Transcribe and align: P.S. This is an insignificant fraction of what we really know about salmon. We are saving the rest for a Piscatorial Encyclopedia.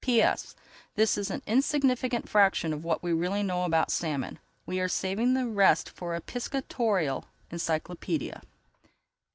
P.S. 0.03 0.55
This 0.95 1.15
is 1.15 1.29
an 1.29 1.43
insignificant 1.45 2.27
fraction 2.27 2.73
of 2.73 2.83
what 2.83 3.03
we 3.03 3.13
really 3.13 3.43
know 3.43 3.65
about 3.65 3.91
salmon. 3.91 4.39
We 4.65 4.79
are 4.79 4.89
saving 4.89 5.35
the 5.35 5.45
rest 5.47 5.91
for 5.91 6.15
a 6.15 6.19
Piscatorial 6.21 7.25
Encyclopedia. 7.51 8.41